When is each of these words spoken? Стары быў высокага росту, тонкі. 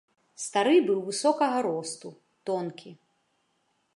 Стары 0.43 0.77
быў 0.87 0.99
высокага 1.09 1.59
росту, 1.67 2.09
тонкі. 2.51 2.91